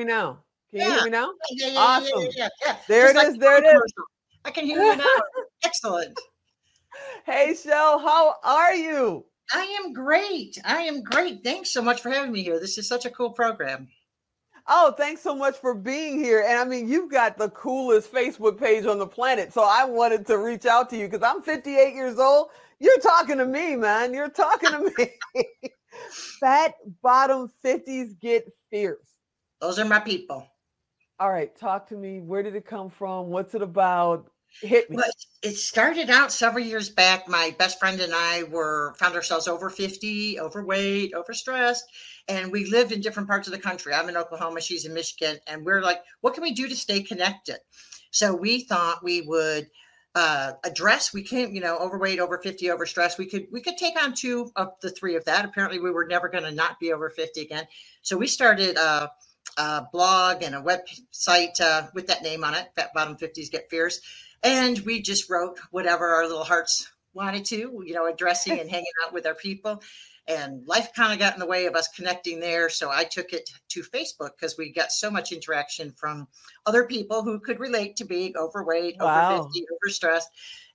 [0.00, 0.38] me now?
[0.70, 0.94] Can you Yeah.
[0.94, 1.32] hear me now?
[1.50, 2.22] Yeah, yeah, yeah, Awesome.
[2.22, 2.76] yeah, yeah, yeah.
[2.88, 3.92] There Just it like is, there it is.
[4.44, 5.04] I can hear you now.
[5.64, 6.18] Excellent.
[7.26, 9.26] Hey, Shell, how are you?
[9.52, 10.58] I am great.
[10.64, 11.42] I am great.
[11.44, 12.58] Thanks so much for having me here.
[12.60, 13.88] This is such a cool program.
[14.68, 16.44] Oh, thanks so much for being here.
[16.46, 19.52] And I mean, you've got the coolest Facebook page on the planet.
[19.52, 22.48] So I wanted to reach out to you because I'm 58 years old.
[22.78, 24.14] You're talking to me, man.
[24.14, 25.42] You're talking to me.
[26.40, 28.98] Fat bottom 50s get fierce.
[29.60, 30.46] Those are my people.
[31.18, 32.20] All right, talk to me.
[32.20, 33.28] Where did it come from?
[33.28, 34.30] What's it about?
[34.62, 34.96] Hit me.
[34.96, 35.10] Well,
[35.42, 37.28] it started out several years back.
[37.28, 41.82] My best friend and I were found ourselves over 50, overweight, overstressed,
[42.28, 43.92] and we lived in different parts of the country.
[43.92, 47.02] I'm in Oklahoma, she's in Michigan, and we're like, what can we do to stay
[47.02, 47.58] connected?
[48.10, 49.68] So we thought we would
[50.16, 54.00] uh, address we can't you know overweight over 50 overstressed we could we could take
[54.02, 56.92] on two of the three of that apparently we were never going to not be
[56.92, 57.64] over 50 again
[58.02, 59.08] so we started a,
[59.56, 63.68] a blog and a website uh, with that name on it fat bottom 50s get
[63.70, 64.00] fierce.
[64.42, 68.86] And we just wrote whatever our little hearts wanted to you know addressing and hanging
[69.04, 69.82] out with our people.
[70.28, 73.32] And life kind of got in the way of us connecting there so i took
[73.32, 76.28] it to facebook because we got so much interaction from
[76.66, 79.32] other people who could relate to being overweight Wow.
[79.32, 80.26] over 50 overstressed.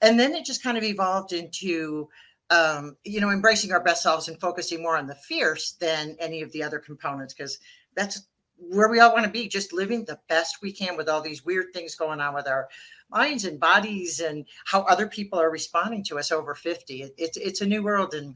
[0.00, 2.08] And then it just kind of evolved into
[2.50, 6.42] um, you know embracing our best selves and focusing more on the fierce than any
[6.42, 7.58] of the other components because
[7.94, 11.20] that's where we all want to be just living the best we can with all
[11.20, 12.68] these weird things going on with our
[13.10, 17.36] minds and bodies and how other people are responding to us over 50 it, it's
[17.36, 18.34] it's a new world and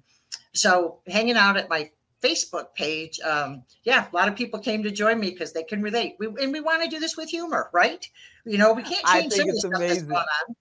[0.53, 1.91] so hanging out at my
[2.23, 5.81] facebook page um yeah a lot of people came to join me because they can
[5.81, 6.17] relate.
[6.19, 8.07] We, and we want to do this with humor right?
[8.45, 10.09] You know we can't I change think some of the it's stuff that's amazing.
[10.09, 10.57] going on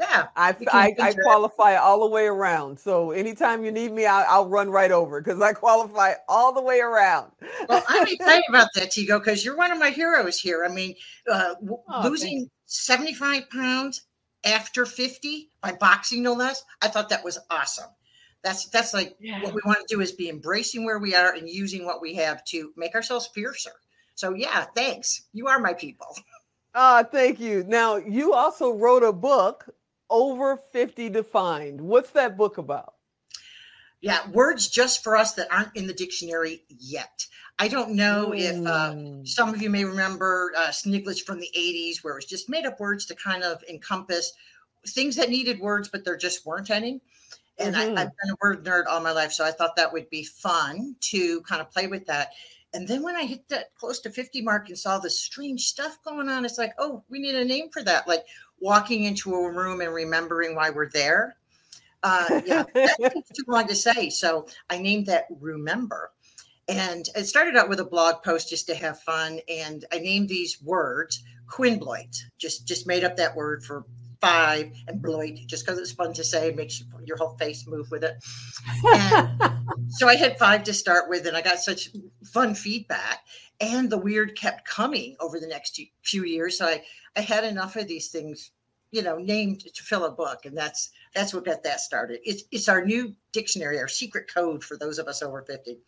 [0.00, 2.78] yeah I, I, I qualify all the way around.
[2.78, 6.62] So anytime you need me, I'll, I'll run right over because I qualify all the
[6.62, 7.32] way around.
[7.68, 10.64] well, I'm excited about that, Tigo, because you're one of my heroes here.
[10.64, 10.94] I mean,
[11.30, 11.54] uh,
[11.92, 14.02] Oh, losing 75 pounds
[14.44, 16.64] after 50 by boxing, no less.
[16.80, 17.90] I thought that was awesome.
[18.42, 19.42] That's that's like Yeah.
[19.42, 22.14] what we want to do is be embracing where we are and using what we
[22.14, 23.72] have to make ourselves fiercer.
[24.14, 25.28] So yeah, thanks.
[25.34, 26.16] You are my people.
[26.74, 27.64] Ah, thank you.
[27.66, 29.68] Now, you also wrote a book,
[30.10, 31.80] Over 50 Defined.
[31.80, 32.94] What's that book about?
[34.00, 37.26] Yeah, words just for us that aren't in the dictionary yet.
[37.58, 39.28] I don't know if uh, Mm.
[39.28, 42.64] some of you may remember uh, Sniglets from the 80s, where it was just made
[42.64, 44.32] up words to kind of encompass
[44.88, 47.02] things that needed words, but there just weren't any.
[47.58, 47.98] And Mhm.
[47.98, 50.24] I, I've been a word nerd all my life, so I thought that would be
[50.24, 52.30] fun to kind of play with that.
[52.72, 55.98] And then when I hit that close to 50 mark and saw this strange stuff
[56.02, 58.08] going on, it's like, oh, we need a name for that.
[58.08, 58.24] Like
[58.60, 61.36] walking into a room and remembering why we're there.
[62.02, 64.10] Uh, yeah, too long to say.
[64.10, 66.12] So I named that Remember.
[66.68, 69.40] And it started out with a blog post just to have fun.
[69.48, 73.84] And I named these words Quinbloit, just just made up that word for
[74.20, 77.90] five and bloit, just because it's fun to say, it makes your whole face move
[77.90, 78.16] with it.
[78.84, 79.30] And
[79.88, 81.90] so I had five to start with, and I got such
[82.24, 83.20] fun feedback.
[83.60, 86.58] And the weird kept coming over the next few years.
[86.58, 86.82] So I,
[87.16, 88.52] I had enough of these things,
[88.90, 90.46] you know, named to fill a book.
[90.46, 92.20] And that's that's what got that started.
[92.24, 95.78] It's it's our new dictionary, our secret code for those of us over 50.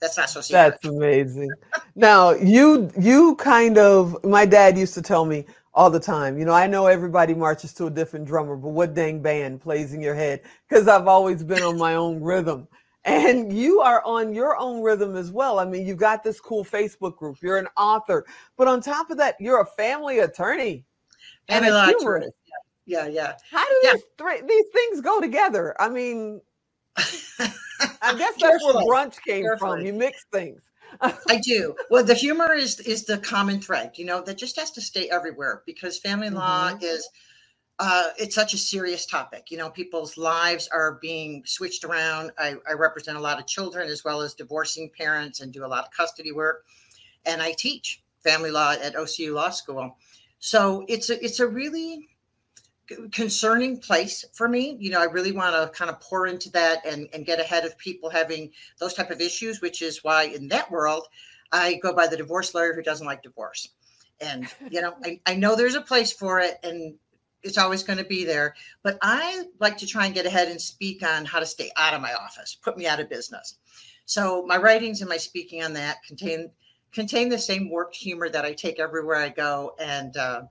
[0.00, 0.70] That's not so secret.
[0.70, 1.50] That's amazing.
[1.94, 5.44] Now, you you kind of my dad used to tell me
[5.74, 8.94] all the time, you know, I know everybody marches to a different drummer, but what
[8.94, 10.42] dang band plays in your head?
[10.68, 12.66] Because I've always been on my own rhythm.
[13.04, 15.58] And you are on your own rhythm as well.
[15.60, 18.26] I mean, you've got this cool Facebook group, you're an author,
[18.56, 20.84] but on top of that, you're a family attorney
[21.48, 22.32] and Family a law humorist.
[22.86, 23.34] Yeah, yeah.
[23.50, 23.92] How do Yeah.
[23.94, 25.74] these three these things go together?
[25.80, 26.40] I mean,
[26.96, 29.84] I guess that's where brunch came from.
[29.84, 30.62] You mix things.
[31.00, 31.74] I do.
[31.90, 35.08] Well, the humor is is the common thread, you know, that just has to stay
[35.10, 36.82] everywhere because family law Mhm.
[36.82, 37.08] is
[37.80, 39.50] uh, it's such a serious topic.
[39.50, 42.32] You know, people's lives are being switched around.
[42.36, 45.68] I, I represent a lot of children as well as divorcing parents and do a
[45.68, 46.64] lot of custody work.
[47.24, 49.96] And I teach family law at OCU Law School.
[50.40, 52.08] So it's a it's a really
[53.12, 56.86] concerning place for me you know i really want to kind of pour into that
[56.86, 60.48] and, and get ahead of people having those type of issues which is why in
[60.48, 61.06] that world
[61.52, 63.68] i go by the divorce lawyer who doesn't like divorce
[64.22, 66.94] and you know i, I know there's a place for it and
[67.42, 68.54] it's always going to be there.
[68.82, 71.94] But i like to try and get ahead and speak on how to stay out
[71.94, 73.56] of my office put me out of business.
[74.04, 76.50] So my writings and my speaking on that contain
[76.92, 80.42] contain the same warped humor that i take everywhere i go and uh,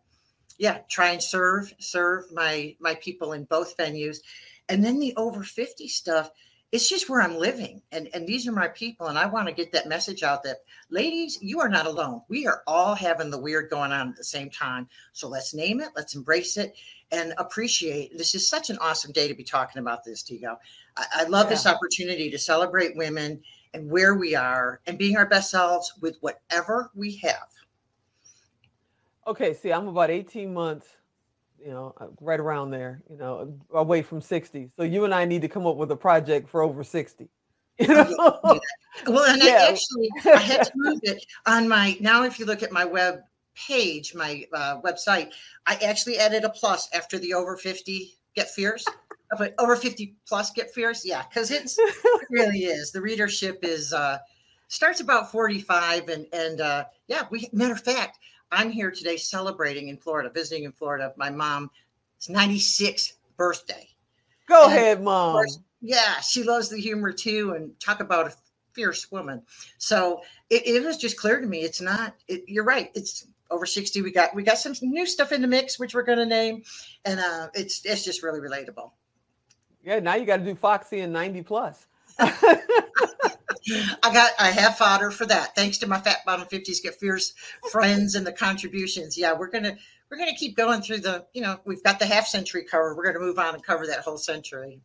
[0.60, 4.18] yeah try and serve serve my my people in both venues.
[4.70, 6.30] And then the over 50 stuff
[6.72, 7.82] it's just where I'm living.
[7.92, 9.08] And, and these are my people.
[9.08, 10.58] And I want to get that message out that,
[10.90, 12.22] ladies, you are not alone.
[12.28, 14.90] We are all having the weird going on at the same time.
[15.14, 16.76] So let's name it, let's embrace it,
[17.12, 18.18] and appreciate.
[18.18, 20.58] This is such an awesome day to be talking about this, Tigo.
[20.98, 21.52] I, I love yeah.
[21.52, 23.42] this opportunity to celebrate women
[23.74, 27.48] and where we are and being our best selves with whatever we have.
[29.26, 30.97] Okay, see, I'm about 18 months
[31.64, 34.70] you know, uh, right around there, you know, away from 60.
[34.76, 37.30] So you and I need to come up with a project for over 60.
[37.80, 38.60] You know?
[39.06, 39.60] Well, and yeah.
[39.60, 42.24] I actually I had to move it on my now.
[42.24, 43.20] If you look at my web
[43.54, 45.30] page, my uh, website,
[45.68, 48.84] I actually added a plus after the over 50 get fierce.
[49.38, 52.92] But over 50 plus get fierce, yeah, because it's it really is.
[52.92, 54.20] The readership is uh
[54.70, 58.20] starts about 45 and and uh yeah, we matter of fact,
[58.52, 61.14] I'm here today celebrating in Florida, visiting in Florida.
[61.18, 61.70] My mom's
[62.22, 63.88] 96th birthday.
[64.48, 65.34] Go and ahead, mom.
[65.34, 68.34] Course, yeah, she loves the humor too, and talk about a
[68.74, 69.42] fierce woman.
[69.78, 71.62] So it, it was just clear to me.
[71.62, 72.16] It's not.
[72.28, 72.92] It, you're right.
[72.96, 74.02] It's over 60.
[74.02, 76.64] We got we got some new stuff in the mix, which we're going to name,
[77.06, 78.92] and uh, it's it's just really relatable.
[79.84, 81.88] Yeah, now you got to do Foxy and 90 plus.
[84.04, 85.56] I got I have fodder for that.
[85.56, 87.34] Thanks to my fat bottom 50s get fierce
[87.72, 89.18] friends and the contributions.
[89.18, 89.78] Yeah, we're gonna
[90.10, 92.96] we're gonna keep going through the, you know, we've got the half century cover.
[92.96, 94.80] We're gonna move on and cover that whole century.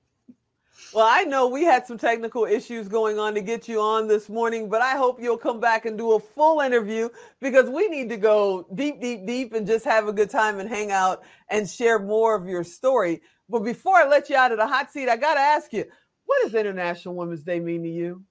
[0.92, 4.28] Well, I know we had some technical issues going on to get you on this
[4.28, 7.08] morning, but I hope you'll come back and do a full interview
[7.40, 10.68] because we need to go deep, deep, deep and just have a good time and
[10.68, 13.22] hang out and share more of your story.
[13.48, 15.86] But before I let you out of the hot seat, I got to ask you,
[16.26, 18.22] what does International Women's Day mean to you?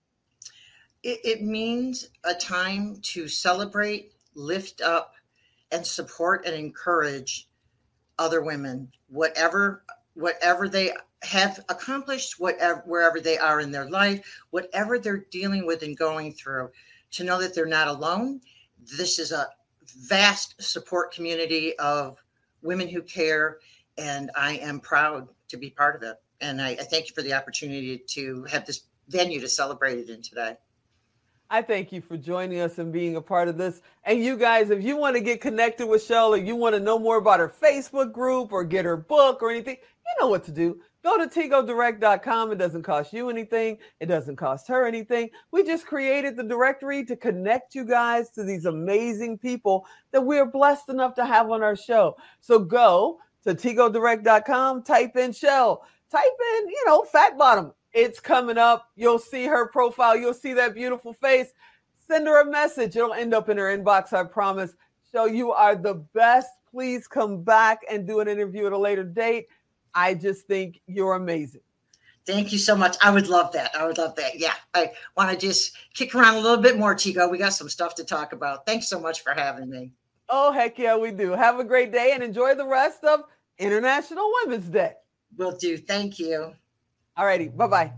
[1.03, 5.13] It, it means a time to celebrate, lift up,
[5.71, 7.47] and support and encourage
[8.19, 9.83] other women, whatever
[10.13, 10.91] whatever they
[11.23, 14.21] have accomplished, whatever wherever they are in their life,
[14.51, 16.69] whatever they're dealing with and going through,
[17.11, 18.41] to know that they're not alone.
[18.97, 19.47] This is a
[20.07, 22.21] vast support community of
[22.61, 23.57] women who care,
[23.97, 26.17] and I am proud to be part of it.
[26.39, 30.09] And I, I thank you for the opportunity to have this venue to celebrate it
[30.09, 30.57] in today.
[31.53, 33.81] I thank you for joining us and being a part of this.
[34.05, 36.79] And you guys, if you want to get connected with Shell or you want to
[36.79, 40.45] know more about her Facebook group or get her book or anything, you know what
[40.45, 40.79] to do.
[41.03, 42.53] Go to tigodirect.com.
[42.53, 43.79] It doesn't cost you anything.
[43.99, 45.29] It doesn't cost her anything.
[45.51, 50.45] We just created the directory to connect you guys to these amazing people that we're
[50.45, 52.15] blessed enough to have on our show.
[52.39, 56.23] So go to tigodirect.com, type in Shell, type
[56.59, 58.89] in, you know, fat bottom it's coming up.
[58.95, 60.15] You'll see her profile.
[60.15, 61.47] You'll see that beautiful face.
[62.07, 62.95] Send her a message.
[62.95, 64.75] It'll end up in her inbox, I promise.
[65.11, 66.49] So you are the best.
[66.71, 69.47] Please come back and do an interview at a later date.
[69.93, 71.61] I just think you're amazing.
[72.25, 72.97] Thank you so much.
[73.01, 73.75] I would love that.
[73.75, 74.37] I would love that.
[74.39, 74.53] Yeah.
[74.73, 77.29] I want to just kick around a little bit more, Tigo.
[77.29, 78.65] We got some stuff to talk about.
[78.65, 79.91] Thanks so much for having me.
[80.29, 81.31] Oh, heck yeah, we do.
[81.31, 83.23] Have a great day and enjoy the rest of
[83.57, 84.93] International Women's Day.
[85.35, 85.77] Will do.
[85.77, 86.53] Thank you.
[87.17, 87.47] All righty.
[87.49, 87.93] Bye bye.